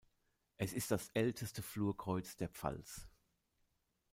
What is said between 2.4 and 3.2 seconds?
Pfalz.